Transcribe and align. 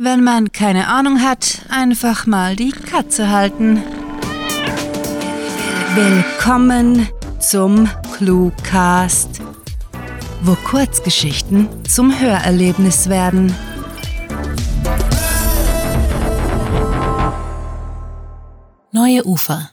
Wenn 0.00 0.22
man 0.22 0.52
keine 0.52 0.86
Ahnung 0.86 1.22
hat, 1.22 1.62
einfach 1.70 2.24
mal 2.24 2.54
die 2.54 2.70
Katze 2.70 3.30
halten. 3.30 3.82
Willkommen 5.96 7.08
zum 7.40 7.90
Cluecast, 8.16 9.40
wo 10.42 10.54
Kurzgeschichten 10.54 11.68
zum 11.84 12.16
Hörerlebnis 12.16 13.08
werden. 13.08 13.52
Neue 18.92 19.26
Ufer 19.26 19.68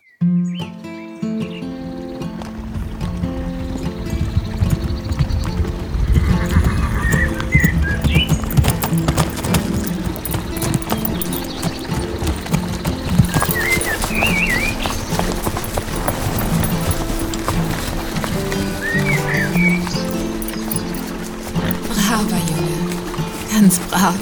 ganz 23.52 23.80
brav. 23.80 24.16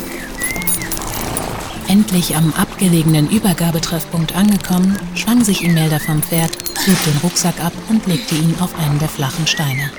Endlich 1.88 2.36
am 2.36 2.54
abgelegenen 2.54 3.30
Übergabetreffpunkt 3.30 4.36
angekommen, 4.36 4.98
schwang 5.16 5.44
sich 5.44 5.64
Imelda 5.64 6.00
vom 6.00 6.24
Pferd, 6.24 6.52
zog 6.74 7.04
den 7.04 7.18
Rucksack 7.22 7.64
ab 7.64 7.74
und 7.90 8.06
legte 8.08 8.36
ihn 8.36 8.56
auf 8.60 8.74
einen 8.80 8.98
der 9.00 9.10
flachen 9.10 9.46
Steine. 9.46 9.92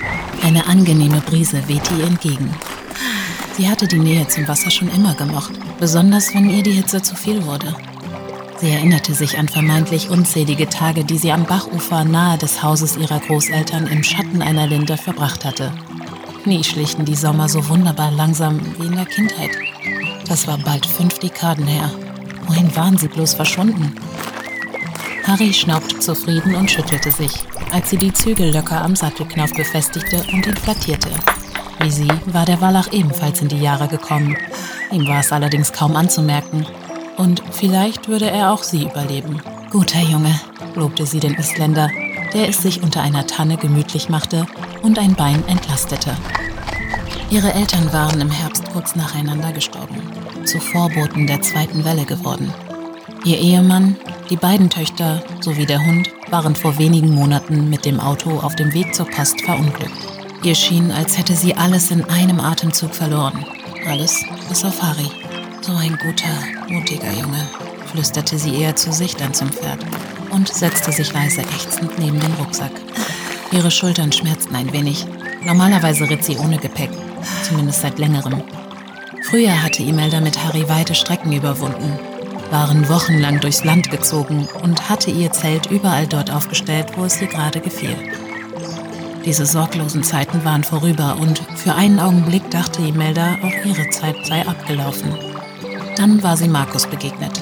Eine 0.43 0.67
angenehme 0.67 1.21
Brise 1.21 1.67
wehte 1.67 1.93
ihr 1.95 2.05
entgegen. 2.05 2.49
Sie 3.55 3.69
hatte 3.69 3.87
die 3.87 3.99
Nähe 3.99 4.27
zum 4.27 4.47
Wasser 4.47 4.71
schon 4.71 4.89
immer 4.89 5.13
gemocht, 5.13 5.53
besonders 5.79 6.33
wenn 6.33 6.49
ihr 6.49 6.63
die 6.63 6.73
Hitze 6.73 7.01
zu 7.01 7.15
viel 7.15 7.45
wurde. 7.45 7.75
Sie 8.59 8.71
erinnerte 8.71 9.13
sich 9.13 9.37
an 9.37 9.47
vermeintlich 9.47 10.09
unzählige 10.09 10.67
Tage, 10.67 11.05
die 11.05 11.17
sie 11.17 11.31
am 11.31 11.45
Bachufer 11.45 12.03
nahe 12.03 12.37
des 12.37 12.61
Hauses 12.63 12.97
ihrer 12.97 13.19
Großeltern 13.19 13.87
im 13.87 14.03
Schatten 14.03 14.41
einer 14.41 14.67
Linde 14.67 14.97
verbracht 14.97 15.45
hatte. 15.45 15.71
Nie 16.45 16.63
schlichten 16.63 17.05
die 17.05 17.15
Sommer 17.15 17.49
so 17.49 17.67
wunderbar 17.69 18.11
langsam 18.11 18.59
wie 18.77 18.85
in 18.85 18.95
der 18.95 19.05
Kindheit. 19.05 19.49
Das 20.27 20.45
war 20.47 20.59
bald 20.59 20.85
fünf 20.85 21.17
Dekaden 21.17 21.65
her. 21.65 21.89
Wohin 22.45 22.75
waren 22.75 22.99
sie 22.99 23.07
bloß 23.07 23.33
verschwunden? 23.33 23.95
Harry 25.23 25.51
schnaubte 25.51 25.97
zufrieden 25.97 26.53
und 26.53 26.69
schüttelte 26.69 27.11
sich, 27.11 27.31
als 27.71 27.89
sie 27.89 27.97
die 27.97 28.13
Zügel 28.13 28.53
locker 28.53 28.79
am 28.79 28.95
Sattelknauf 28.95 29.53
befestigte 29.55 30.17
und 30.31 30.45
ihn 30.45 30.55
flattierte. 30.55 31.09
Wie 31.79 31.89
sie 31.89 32.11
war 32.27 32.45
der 32.45 32.61
Wallach 32.61 32.93
ebenfalls 32.93 33.41
in 33.41 33.47
die 33.47 33.59
Jahre 33.59 33.87
gekommen. 33.87 34.37
Ihm 34.91 35.07
war 35.07 35.21
es 35.21 35.31
allerdings 35.31 35.73
kaum 35.73 35.95
anzumerken. 35.95 36.67
Und 37.17 37.41
vielleicht 37.51 38.07
würde 38.07 38.29
er 38.29 38.51
auch 38.51 38.61
sie 38.61 38.83
überleben. 38.83 39.41
Guter 39.71 40.01
Junge, 40.01 40.39
lobte 40.75 41.07
sie 41.07 41.19
den 41.19 41.33
Isländer, 41.33 41.89
der 42.35 42.49
es 42.49 42.57
sich 42.57 42.83
unter 42.83 43.01
einer 43.01 43.25
Tanne 43.25 43.55
gemütlich 43.55 44.09
machte 44.09 44.45
und 44.83 44.99
ein 44.99 45.15
Bein 45.15 45.41
entlastete. 45.47 46.15
Ihre 47.29 47.53
Eltern 47.53 47.91
waren 47.93 48.19
im 48.19 48.29
Herbst 48.29 48.65
kurz 48.71 48.93
nacheinander 48.95 49.53
gestorben, 49.53 49.95
zu 50.43 50.59
Vorboten 50.59 51.27
der 51.27 51.41
zweiten 51.41 51.85
Welle 51.85 52.03
geworden. 52.03 52.53
Ihr 53.23 53.39
Ehemann, 53.39 53.95
die 54.29 54.35
beiden 54.35 54.69
Töchter 54.69 55.23
sowie 55.39 55.65
der 55.65 55.83
Hund 55.83 56.09
waren 56.29 56.55
vor 56.55 56.77
wenigen 56.77 57.15
Monaten 57.15 57.69
mit 57.69 57.85
dem 57.85 58.01
Auto 58.01 58.39
auf 58.39 58.55
dem 58.55 58.73
Weg 58.73 58.93
zur 58.93 59.09
Post 59.09 59.41
verunglückt. 59.41 59.97
Ihr 60.43 60.55
schien, 60.55 60.91
als 60.91 61.17
hätte 61.17 61.35
sie 61.35 61.55
alles 61.55 61.89
in 61.89 62.03
einem 62.03 62.41
Atemzug 62.41 62.93
verloren. 62.93 63.45
Alles 63.87 64.23
bis 64.49 64.65
auf 64.65 64.81
Harry. 64.81 65.09
So 65.61 65.71
ein 65.71 65.97
guter, 65.97 66.27
mutiger 66.67 67.11
Junge, 67.13 67.47
flüsterte 67.95 68.37
sie 68.37 68.61
eher 68.61 68.75
zu 68.75 68.91
sich 68.91 69.15
dann 69.15 69.33
zum 69.33 69.49
Pferd 69.49 69.79
und 70.29 70.49
setzte 70.49 70.91
sich 70.91 71.13
leise 71.13 71.39
ächzend 71.39 71.97
neben 71.97 72.19
den 72.19 72.33
Rucksack. 72.33 72.71
Ihre 73.53 73.71
Schultern 73.71 74.11
schmerzten 74.11 74.53
ein 74.53 74.73
wenig. 74.73 75.07
Normalerweise 75.45 76.09
ritt 76.09 76.25
sie 76.25 76.37
ohne 76.37 76.57
Gepäck, 76.57 76.89
zumindest 77.43 77.81
seit 77.81 77.97
längerem. 77.97 78.43
Früher 79.29 79.63
hatte 79.63 79.81
Imelda 79.81 80.19
mit 80.19 80.43
Harry 80.43 80.67
weite 80.67 80.93
Strecken 80.93 81.31
überwunden, 81.31 81.97
waren 82.51 82.89
wochenlang 82.89 83.39
durchs 83.39 83.63
Land 83.63 83.89
gezogen 83.89 84.45
und 84.61 84.89
hatte 84.89 85.09
ihr 85.09 85.31
Zelt 85.31 85.71
überall 85.71 86.05
dort 86.05 86.29
aufgestellt, 86.29 86.87
wo 86.97 87.05
es 87.05 87.21
ihr 87.21 87.27
gerade 87.27 87.61
gefiel. 87.61 87.95
Diese 89.23 89.45
sorglosen 89.45 90.03
Zeiten 90.03 90.43
waren 90.43 90.65
vorüber 90.65 91.15
und 91.17 91.41
für 91.55 91.73
einen 91.73 92.01
Augenblick 92.01 92.51
dachte 92.51 92.81
Imelda, 92.81 93.37
auch 93.41 93.65
ihre 93.65 93.89
Zeit 93.89 94.17
sei 94.25 94.45
abgelaufen. 94.45 95.15
Dann 95.95 96.21
war 96.21 96.35
sie 96.35 96.49
Markus 96.49 96.85
begegnet. 96.85 97.41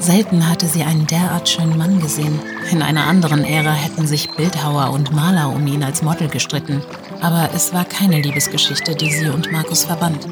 Selten 0.00 0.48
hatte 0.48 0.66
sie 0.66 0.82
einen 0.82 1.06
derart 1.06 1.48
schönen 1.48 1.76
Mann 1.76 2.00
gesehen. 2.00 2.38
In 2.70 2.82
einer 2.82 3.06
anderen 3.06 3.44
Ära 3.44 3.72
hätten 3.72 4.06
sich 4.06 4.30
Bildhauer 4.30 4.90
und 4.90 5.12
Maler 5.12 5.50
um 5.50 5.66
ihn 5.66 5.82
als 5.82 6.02
Model 6.02 6.28
gestritten. 6.28 6.82
Aber 7.20 7.50
es 7.54 7.72
war 7.72 7.84
keine 7.84 8.20
Liebesgeschichte, 8.20 8.94
die 8.94 9.10
sie 9.10 9.28
und 9.28 9.50
Markus 9.50 9.84
verband. 9.84 10.26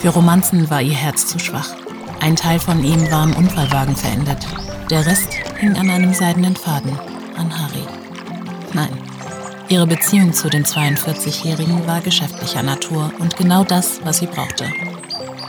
Für 0.00 0.10
Romanzen 0.10 0.70
war 0.70 0.82
ihr 0.82 0.94
Herz 0.94 1.26
zu 1.26 1.38
schwach. 1.38 1.74
Ein 2.20 2.36
Teil 2.36 2.58
von 2.58 2.84
ihm 2.84 3.10
war 3.10 3.24
im 3.24 3.34
Unfallwagen 3.34 3.96
verendet. 3.96 4.46
Der 4.90 5.04
Rest 5.04 5.34
hing 5.58 5.76
an 5.76 5.90
einem 5.90 6.14
seidenen 6.14 6.56
Faden, 6.56 6.98
an 7.36 7.52
Harry. 7.58 7.84
Nein, 8.72 8.90
ihre 9.68 9.86
Beziehung 9.86 10.32
zu 10.32 10.48
dem 10.48 10.64
42-Jährigen 10.64 11.86
war 11.86 12.00
geschäftlicher 12.00 12.62
Natur 12.62 13.12
und 13.18 13.36
genau 13.36 13.64
das, 13.64 14.00
was 14.04 14.18
sie 14.18 14.26
brauchte. 14.26 14.64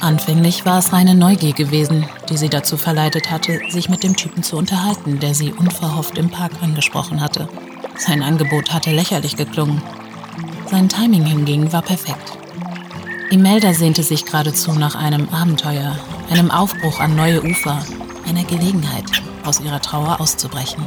Anfänglich 0.02 0.66
war 0.66 0.80
es 0.80 0.94
reine 0.94 1.14
Neugier 1.14 1.54
gewesen, 1.54 2.06
die 2.30 2.38
sie 2.38 2.50
dazu 2.50 2.78
verleitet 2.78 3.30
hatte, 3.30 3.60
sich 3.70 3.90
mit 3.90 4.04
dem 4.04 4.16
Typen 4.16 4.44
zu 4.44 4.58
unterhalten, 4.58 5.20
der 5.20 5.36
sie 5.36 5.52
unverhofft 5.52 6.18
im 6.18 6.30
Park 6.30 6.54
angesprochen 6.62 7.20
hatte. 7.20 7.50
Sein 7.98 8.24
Angebot 8.24 8.72
hatte 8.72 8.92
lächerlich 8.92 9.36
geklungen. 9.36 9.82
Sein 10.68 10.88
Timing 10.88 11.26
hingegen 11.26 11.74
war 11.74 11.82
perfekt. 11.82 12.38
Imelda 13.30 13.74
sehnte 13.74 14.04
sich 14.04 14.26
geradezu 14.26 14.72
nach 14.72 14.96
einem 14.96 15.28
Abenteuer, 15.30 15.98
einem 16.32 16.50
Aufbruch 16.50 17.00
an 17.02 17.16
neue 17.16 17.44
Ufer, 17.44 17.84
einer 18.28 18.44
Gelegenheit, 18.46 19.22
aus 19.46 19.60
ihrer 19.60 19.82
Trauer 19.82 20.22
auszubrechen. 20.22 20.86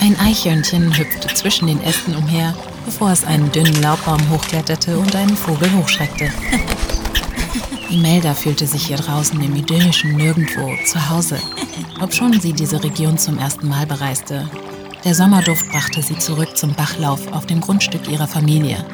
Ein 0.00 0.18
Eichhörnchen 0.20 0.96
hüpfte 0.96 1.28
zwischen 1.34 1.66
den 1.66 1.82
Ästen 1.82 2.14
umher, 2.14 2.54
bevor 2.84 3.10
es 3.10 3.24
einen 3.24 3.50
dünnen 3.50 3.82
Laubbaum 3.82 4.20
hochkletterte 4.30 4.96
und 4.96 5.16
einen 5.16 5.36
Vogel 5.36 5.70
hochschreckte. 5.72 6.30
Imelda 7.90 8.34
fühlte 8.34 8.66
sich 8.66 8.86
hier 8.86 8.96
draußen 8.96 9.40
im 9.40 9.54
idyllischen 9.54 10.16
Nirgendwo 10.16 10.72
zu 10.86 11.10
Hause, 11.10 11.38
obschon 12.00 12.40
sie 12.40 12.52
diese 12.52 12.82
Region 12.82 13.18
zum 13.18 13.38
ersten 13.38 13.68
Mal 13.68 13.86
bereiste. 13.86 14.48
Der 15.04 15.14
Sommerduft 15.14 15.68
brachte 15.70 16.02
sie 16.02 16.18
zurück 16.18 16.56
zum 16.56 16.74
Bachlauf 16.74 17.30
auf 17.32 17.46
dem 17.46 17.60
Grundstück 17.60 18.08
ihrer 18.08 18.26
Familie. 18.26 18.84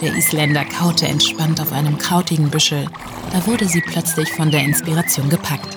Der 0.00 0.14
Isländer 0.16 0.64
kaute 0.64 1.06
entspannt 1.06 1.60
auf 1.60 1.72
einem 1.72 1.98
krautigen 1.98 2.50
Büschel. 2.50 2.86
Da 3.32 3.46
wurde 3.46 3.68
sie 3.68 3.80
plötzlich 3.80 4.32
von 4.32 4.50
der 4.50 4.62
Inspiration 4.62 5.28
gepackt. 5.28 5.76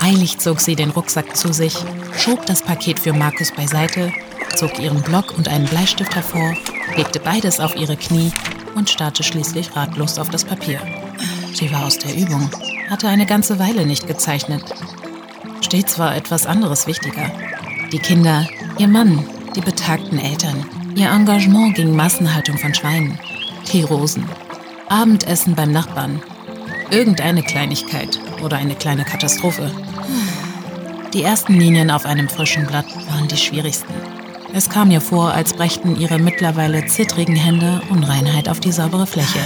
Eilig 0.00 0.38
zog 0.38 0.60
sie 0.60 0.76
den 0.76 0.90
Rucksack 0.90 1.36
zu 1.36 1.52
sich, 1.52 1.74
schob 2.18 2.46
das 2.46 2.62
Paket 2.62 2.98
für 2.98 3.12
Markus 3.12 3.52
beiseite, 3.52 4.12
zog 4.56 4.78
ihren 4.78 5.02
Block 5.02 5.36
und 5.36 5.48
einen 5.48 5.66
Bleistift 5.66 6.14
hervor, 6.14 6.54
legte 6.96 7.20
beides 7.20 7.60
auf 7.60 7.76
ihre 7.76 7.96
Knie 7.96 8.32
und 8.74 8.90
starrte 8.90 9.22
schließlich 9.22 9.76
ratlos 9.76 10.18
auf 10.18 10.30
das 10.30 10.44
Papier. 10.44 10.80
Sie 11.52 11.70
war 11.72 11.86
aus 11.86 11.98
der 11.98 12.16
Übung, 12.16 12.50
hatte 12.88 13.08
eine 13.08 13.26
ganze 13.26 13.58
Weile 13.58 13.86
nicht 13.86 14.06
gezeichnet. 14.06 14.62
Stets 15.60 15.98
war 15.98 16.16
etwas 16.16 16.46
anderes 16.46 16.86
wichtiger. 16.86 17.30
Die 17.92 17.98
Kinder, 17.98 18.46
ihr 18.78 18.88
Mann, 18.88 19.24
die 19.54 19.60
betagten 19.60 20.18
Eltern. 20.18 20.64
Ihr 20.94 21.10
Engagement 21.10 21.74
gegen 21.76 21.94
Massenhaltung 21.94 22.58
von 22.58 22.74
Schweinen, 22.74 23.18
Teerosen, 23.64 24.28
Abendessen 24.88 25.54
beim 25.54 25.70
Nachbarn, 25.70 26.20
irgendeine 26.90 27.42
Kleinigkeit 27.42 28.18
oder 28.42 28.56
eine 28.56 28.74
kleine 28.74 29.04
Katastrophe. 29.04 29.70
Die 31.12 31.22
ersten 31.22 31.54
Linien 31.54 31.90
auf 31.90 32.06
einem 32.06 32.28
frischen 32.28 32.66
Blatt 32.66 32.86
waren 33.08 33.28
die 33.28 33.36
schwierigsten. 33.36 33.92
Es 34.52 34.68
kam 34.68 34.90
ihr 34.90 35.00
vor, 35.00 35.32
als 35.32 35.54
brächten 35.54 35.96
ihre 35.96 36.18
mittlerweile 36.18 36.84
zittrigen 36.86 37.36
Hände 37.36 37.80
Unreinheit 37.88 38.48
auf 38.48 38.58
die 38.58 38.72
saubere 38.72 39.06
Fläche. 39.06 39.38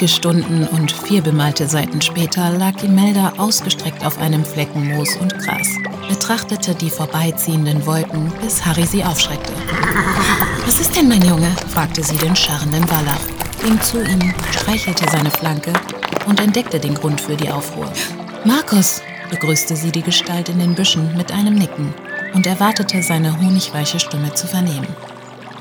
Einige 0.00 0.14
Stunden 0.14 0.66
und 0.68 0.92
vier 0.92 1.20
bemalte 1.20 1.68
Seiten 1.68 2.00
später 2.00 2.52
lag 2.52 2.82
Imelda 2.82 3.34
ausgestreckt 3.36 4.02
auf 4.02 4.18
einem 4.18 4.46
Flecken 4.46 4.88
Moos 4.88 5.14
und 5.16 5.38
Gras, 5.38 5.68
betrachtete 6.08 6.74
die 6.74 6.88
vorbeiziehenden 6.88 7.84
Wolken, 7.84 8.32
bis 8.40 8.64
Harry 8.64 8.86
sie 8.86 9.04
aufschreckte. 9.04 9.52
Was 10.64 10.80
ist 10.80 10.96
denn, 10.96 11.06
mein 11.06 11.20
Junge? 11.20 11.54
fragte 11.68 12.02
sie 12.02 12.16
den 12.16 12.34
scharrenden 12.34 12.88
Wallach, 12.88 13.20
ging 13.62 13.78
zu 13.82 14.02
ihm, 14.02 14.32
streichelte 14.52 15.04
seine 15.10 15.30
Flanke 15.30 15.74
und 16.26 16.40
entdeckte 16.40 16.80
den 16.80 16.94
Grund 16.94 17.20
für 17.20 17.36
die 17.36 17.50
Aufruhr. 17.50 17.92
Markus, 18.46 19.02
begrüßte 19.28 19.76
sie 19.76 19.92
die 19.92 20.00
Gestalt 20.00 20.48
in 20.48 20.60
den 20.60 20.74
Büschen 20.74 21.14
mit 21.14 21.30
einem 21.30 21.56
Nicken 21.56 21.92
und 22.32 22.46
erwartete 22.46 23.02
seine 23.02 23.38
honigweiche 23.38 24.00
Stimme 24.00 24.32
zu 24.32 24.46
vernehmen. 24.46 24.88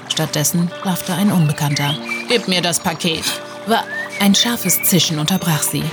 Stattdessen 0.07 0.71
laufte 0.85 1.13
ein 1.13 1.29
Unbekannter. 1.29 1.93
Gib 2.29 2.47
mir 2.47 2.61
das 2.61 2.79
Paket. 2.79 3.25
Wa 3.67 3.83
ein 4.19 4.35
scharfes 4.35 4.83
Zischen 4.83 5.19
unterbrach 5.19 5.61
sie. 5.61 5.83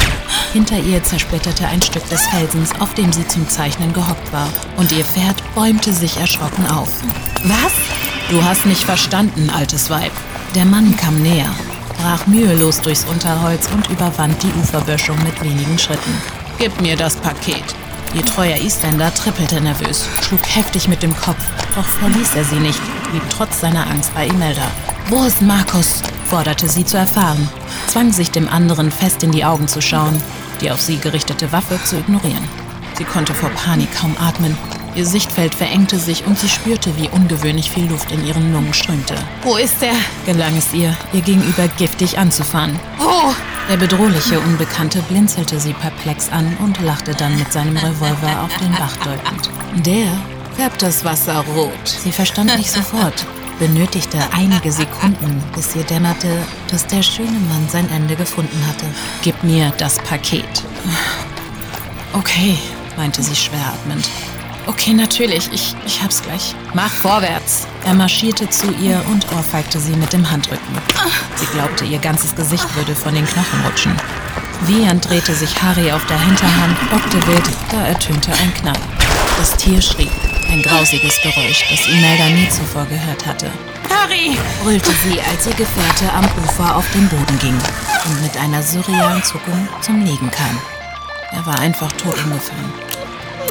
Hinter 0.52 0.78
ihr 0.78 1.02
zersplitterte 1.02 1.67
ein 1.67 1.82
Stück 1.82 2.08
des 2.08 2.23
Felsens, 2.26 2.70
auf 2.81 2.94
dem 2.94 3.12
sie 3.12 3.26
zum 3.26 3.49
Zeichnen 3.49 3.93
gehockt 3.93 4.32
war, 4.32 4.49
und 4.76 4.93
ihr 4.93 5.05
Pferd 5.05 5.37
bäumte 5.55 5.93
sich 5.93 6.17
erschrocken 6.17 6.67
auf. 6.67 6.88
Was? 7.44 7.73
Du 8.31 8.43
hast 8.43 8.67
nicht 8.67 8.82
verstanden, 8.82 9.50
altes 9.50 9.90
Weib. 9.90 10.12
Der 10.55 10.64
Mann 10.64 10.96
kam 10.96 11.23
näher, 11.23 11.50
brach 12.00 12.26
mühelos 12.26 12.81
durchs 12.81 13.05
Unterholz 13.05 13.69
und 13.73 13.88
überwand 13.88 14.43
die 14.43 14.52
Uferböschung 14.61 15.23
mit 15.23 15.43
wenigen 15.43 15.78
Schritten. 15.78 16.14
Gib 16.58 16.81
mir 16.81 16.96
das 16.96 17.17
Paket. 17.17 17.64
Ihr 18.14 18.25
treuer 18.25 18.56
Isländer 18.56 19.14
trippelte 19.14 19.61
nervös, 19.61 20.06
schlug 20.23 20.40
heftig 20.55 20.88
mit 20.88 21.02
dem 21.02 21.14
Kopf, 21.17 21.44
doch 21.75 21.84
verließ 21.84 22.34
er 22.34 22.44
sie 22.44 22.58
nicht, 22.58 22.81
blieb 23.11 23.23
trotz 23.28 23.61
seiner 23.61 23.87
Angst 23.88 24.14
bei 24.14 24.26
Imelda. 24.26 24.70
Wo 25.08 25.25
ist 25.25 25.43
Markus? 25.43 26.02
forderte 26.28 26.69
sie 26.69 26.84
zu 26.84 26.96
erfahren, 26.96 27.49
zwang 27.97 28.13
sich 28.13 28.31
dem 28.31 28.47
anderen 28.47 28.91
fest 28.91 29.23
in 29.23 29.33
die 29.33 29.47
Augen 29.47 29.69
zu 29.69 29.81
schauen, 29.81 30.23
die 30.61 30.71
auf 30.71 30.83
sie 30.83 30.99
gerichtete 30.99 31.51
Waffe 31.51 31.83
zu 31.83 31.97
ignorieren. 31.97 32.47
Sie 32.93 33.05
konnte 33.05 33.33
vor 33.33 33.49
Panik 33.49 33.89
kaum 33.99 34.15
atmen. 34.21 34.55
Ihr 34.95 35.07
Sichtfeld 35.07 35.55
verengte 35.55 35.99
sich 35.99 36.27
und 36.27 36.39
sie 36.39 36.51
spürte, 36.51 36.95
wie 36.99 37.09
ungewöhnlich 37.09 37.71
viel 37.71 37.87
Luft 37.87 38.13
in 38.13 38.27
ihren 38.27 38.53
Lungen 38.53 38.75
strömte. 38.75 39.15
Wo 39.45 39.57
ist 39.57 39.83
er? 39.83 39.95
gelang 40.27 40.55
es 40.59 40.75
ihr, 40.75 40.95
ihr 41.15 41.23
gegenüber 41.23 41.69
giftig 41.79 42.19
anzufahren. 42.19 42.79
Wo? 42.99 43.33
Der 43.71 43.79
bedrohliche 43.79 44.41
Unbekannte 44.41 45.01
blinzelte 45.09 45.59
sie 45.59 45.73
perplex 45.73 46.29
an 46.31 46.55
und 46.63 46.79
lachte 46.83 47.15
dann 47.15 47.39
mit 47.39 47.51
seinem 47.51 47.79
Revolver 47.79 48.43
auf 48.43 48.55
den 48.59 48.73
Bach 48.73 48.95
deutend. 48.97 49.49
Der 49.87 50.13
färbt 50.55 50.83
das 50.83 51.03
Wasser 51.03 51.43
rot. 51.55 51.71
Sie 51.87 52.13
verstand 52.13 52.55
nicht 52.59 52.71
sofort, 52.71 53.25
benötigte 53.58 54.19
einige 54.32 54.70
Sekunden, 54.70 55.43
bis 55.55 55.75
ihr 55.75 55.85
dämmerte, 55.85 56.29
dass 56.70 56.87
der 56.87 57.03
schöne 57.03 57.38
Mann 57.49 57.69
sein 57.70 57.88
Ende 57.91 58.17
gefunden 58.17 58.67
hatte. 58.67 58.87
Gib 59.23 59.43
mir 59.43 59.73
das 59.79 59.99
Paket. 59.99 60.44
Okay, 62.12 62.58
meinte 62.97 63.23
sie 63.23 63.37
schwer 63.37 63.73
atmend. 63.75 64.08
Okay, 64.67 64.93
natürlich, 64.93 65.49
ich, 65.53 65.76
ich 65.87 66.03
hab's 66.03 66.23
gleich. 66.23 66.55
Mach 66.75 66.91
vorwärts. 66.91 67.69
Er 67.85 67.94
marschierte 67.94 68.50
zu 68.50 68.67
ihr 68.82 69.00
und 69.11 69.31
ohrfeigte 69.32 69.79
sie 69.79 69.94
mit 69.94 70.12
dem 70.12 70.29
Handrücken. 70.29 70.76
Sie 71.37 71.47
glaubte, 71.47 71.85
ihr 71.85 71.99
ganzes 71.99 72.35
Gesicht 72.35 72.75
würde 72.75 72.97
von 72.97 73.14
den 73.14 73.26
Knochen 73.26 73.61
rutschen. 73.64 73.97
Wiehernd 74.62 75.09
drehte 75.09 75.35
sich 75.35 75.62
Harry 75.62 75.93
auf 75.93 76.05
der 76.06 76.19
Hinterhand, 76.19 76.76
bockte 76.91 77.25
wild, 77.29 77.49
da 77.70 77.87
ertönte 77.87 78.32
ein 78.32 78.52
Knall. 78.55 78.81
Das 79.38 79.56
Tier 79.56 79.81
schrie. 79.81 80.11
Ein 80.51 80.63
grausiges 80.63 81.21
Geräusch, 81.21 81.65
das 81.71 81.89
Imelda 81.89 82.29
nie 82.31 82.49
zuvor 82.49 82.87
gehört 82.87 83.27
hatte. 83.27 83.51
Harry! 83.91 84.37
brüllte 84.63 84.93
sie, 85.05 85.21
als 85.21 85.47
ihr 85.47 85.55
Gefährte 85.55 86.13
am 86.13 86.25
Ufer 86.45 86.77
auf 86.77 86.91
den 86.93 87.09
Boden 87.09 87.39
ging 87.39 87.59
und 88.07 88.23
mit 88.23 88.37
einer 88.37 88.63
surrealen 88.63 89.23
Zuckung 89.23 89.69
zum 89.81 90.05
Liegen 90.05 90.31
kam. 90.31 90.59
Er 91.33 91.45
war 91.45 91.59
einfach 91.59 91.91
tot 91.93 92.17
umgefallen. 92.25 92.73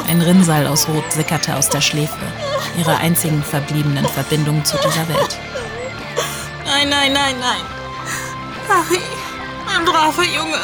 Ein 0.08 0.22
Rinnsal 0.22 0.68
aus 0.68 0.88
Rot 0.88 1.12
sickerte 1.12 1.56
aus 1.56 1.70
der 1.70 1.82
Schläfe, 1.82 2.18
ihrer 2.78 2.98
einzigen 3.00 3.44
verbliebenen 3.44 4.06
Verbindung 4.06 4.64
zu 4.64 4.78
dieser 4.78 5.08
Welt. 5.08 5.38
Nein, 6.66 6.90
nein, 6.90 7.14
nein, 7.14 7.36
nein. 7.40 7.62
Harry, 8.68 9.02
mein 9.66 9.86
braver 9.86 10.24
Junge. 10.24 10.58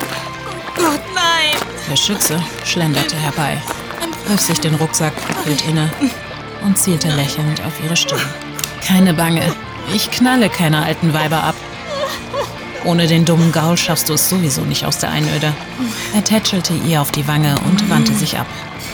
Oh 0.00 0.82
Gott, 0.82 1.00
nein. 1.14 1.56
Der 1.90 1.96
Schütze 1.96 2.42
schlenderte 2.64 3.16
herbei, 3.16 3.60
griff 4.28 4.40
sich 4.40 4.60
den 4.60 4.74
Rucksack, 4.74 5.14
hielt 5.46 5.66
inne 5.66 5.90
und 6.62 6.76
zielte 6.76 7.08
lächelnd 7.08 7.62
auf 7.64 7.72
ihre 7.82 7.96
Stirn. 7.96 8.20
Keine 8.86 9.14
Bange, 9.14 9.42
ich 9.94 10.10
knalle 10.10 10.50
keine 10.50 10.84
alten 10.84 11.14
Weiber 11.14 11.42
ab. 11.42 11.54
Ohne 12.84 13.06
den 13.06 13.24
dummen 13.24 13.52
Gaul 13.52 13.76
schaffst 13.76 14.08
du 14.08 14.12
es 14.12 14.28
sowieso 14.28 14.62
nicht 14.62 14.84
aus 14.84 14.98
der 14.98 15.10
Einöde. 15.10 15.52
Er 16.14 16.24
tätschelte 16.24 16.74
ihr 16.74 17.00
auf 17.00 17.10
die 17.10 17.26
Wange 17.26 17.54
und 17.66 17.88
wandte 17.90 18.14
sich 18.14 18.38
ab. 18.38 18.46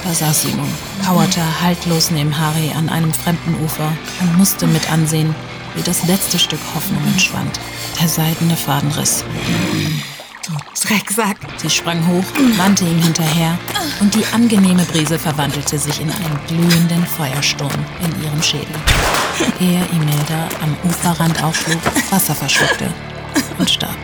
Da 0.04 0.12
saß 0.12 0.42
sie 0.42 0.52
nun, 0.52 0.70
kauerte 1.04 1.40
haltlos 1.62 2.10
neben 2.10 2.38
Harry 2.38 2.72
an 2.76 2.88
einem 2.88 3.12
fremden 3.12 3.56
Ufer 3.64 3.92
und 4.20 4.38
musste 4.38 4.66
mit 4.66 4.90
ansehen, 4.92 5.34
wie 5.74 5.82
das 5.82 6.06
letzte 6.06 6.38
Stück 6.38 6.60
Hoffnung 6.74 7.04
entschwand. 7.06 7.58
Der 8.00 8.08
seidene 8.08 8.56
Faden 8.56 8.90
riss. 8.92 9.24
Du 10.46 10.52
Drecksack. 10.86 11.38
Sie 11.56 11.70
sprang 11.70 12.06
hoch, 12.06 12.24
wandte 12.58 12.84
ihm 12.84 13.02
hinterher 13.02 13.58
und 14.00 14.14
die 14.14 14.24
angenehme 14.34 14.84
Brise 14.84 15.18
verwandelte 15.18 15.78
sich 15.78 16.00
in 16.00 16.10
einen 16.10 16.38
glühenden 16.46 17.06
Feuersturm 17.06 17.72
in 18.02 18.22
ihrem 18.22 18.42
Schädel. 18.42 18.76
Ehe 19.60 19.82
Imelda 19.92 20.48
am 20.60 20.76
Uferrand 20.84 21.42
aufschlug, 21.42 21.80
Wasser 22.10 22.34
verschluckte 22.34 22.92
und 23.58 23.70
starb. 23.70 23.96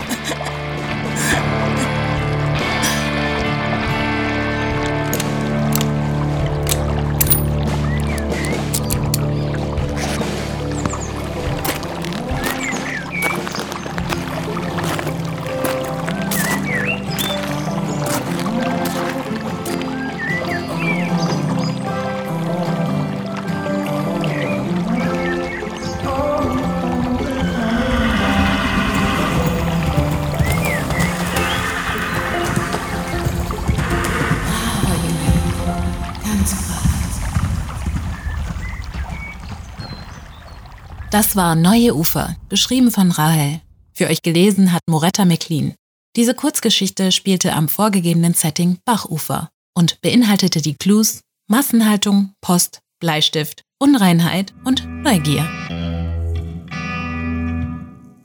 Das 41.20 41.36
war 41.36 41.54
Neue 41.54 41.94
Ufer, 41.94 42.34
geschrieben 42.48 42.90
von 42.90 43.10
Rahel. 43.10 43.60
Für 43.92 44.06
euch 44.06 44.22
gelesen 44.22 44.72
hat 44.72 44.80
Moretta 44.88 45.26
McLean. 45.26 45.74
Diese 46.16 46.32
Kurzgeschichte 46.32 47.12
spielte 47.12 47.52
am 47.52 47.68
vorgegebenen 47.68 48.32
Setting 48.32 48.78
Bachufer 48.86 49.50
und 49.76 50.00
beinhaltete 50.00 50.62
die 50.62 50.76
Clues 50.76 51.20
Massenhaltung, 51.46 52.32
Post, 52.40 52.80
Bleistift, 53.00 53.64
Unreinheit 53.78 54.54
und 54.64 54.88
Neugier. 55.02 55.46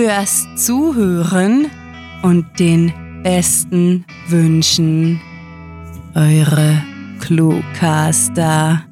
fürs 0.00 0.46
Zuhören 0.56 1.70
und 2.22 2.58
den 2.58 2.90
besten 3.22 4.06
Wünschen. 4.28 5.20
Eure 6.14 6.82
Cluecaster. 7.20 8.82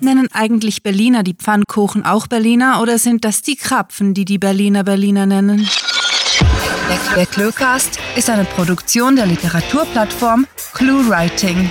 Nennen 0.00 0.28
eigentlich 0.32 0.82
Berliner 0.82 1.22
die 1.22 1.34
Pfannkuchen 1.34 2.06
auch 2.06 2.26
Berliner 2.26 2.80
oder 2.80 2.96
sind 2.96 3.26
das 3.26 3.42
die 3.42 3.56
Krapfen, 3.56 4.14
die 4.14 4.24
die 4.24 4.38
Berliner 4.38 4.84
Berliner 4.84 5.26
nennen? 5.26 5.68
Der 7.14 7.26
Cluecast 7.26 7.98
ist 8.16 8.30
eine 8.30 8.44
Produktion 8.46 9.16
der 9.16 9.26
Literaturplattform 9.26 10.46
ClueWriting. 10.72 11.70